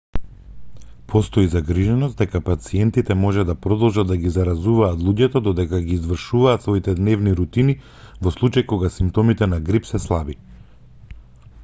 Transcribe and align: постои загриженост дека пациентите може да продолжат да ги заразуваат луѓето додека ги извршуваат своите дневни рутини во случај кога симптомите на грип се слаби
постои 1.11 1.49
загриженост 1.55 2.15
дека 2.21 2.39
пациентите 2.47 3.17
може 3.25 3.43
да 3.49 3.55
продолжат 3.65 4.07
да 4.11 4.15
ги 4.23 4.31
заразуваат 4.37 5.03
луѓето 5.09 5.41
додека 5.49 5.81
ги 5.89 5.93
извршуваат 5.99 6.65
своите 6.67 6.95
дневни 7.01 7.33
рутини 7.41 7.75
во 8.27 8.33
случај 8.37 8.65
кога 8.73 8.91
симптомите 8.95 9.49
на 9.53 9.61
грип 9.71 9.89
се 9.91 10.01
слаби 10.07 10.37